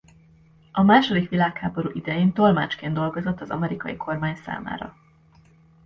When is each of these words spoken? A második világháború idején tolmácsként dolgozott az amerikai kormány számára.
A 0.71 0.81
második 0.81 1.29
világháború 1.29 1.89
idején 1.93 2.33
tolmácsként 2.33 2.93
dolgozott 2.93 3.41
az 3.41 3.49
amerikai 3.49 3.95
kormány 3.97 4.35
számára. 4.35 4.95